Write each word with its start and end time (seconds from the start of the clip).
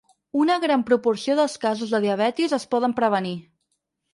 Una 0.43 0.53
gran 0.63 0.85
proporció 0.87 1.35
dels 1.41 1.57
casos 1.65 1.93
de 1.97 1.99
diabetis 2.07 2.59
es 2.61 2.67
poden 2.73 2.97
prevenir. 3.03 3.39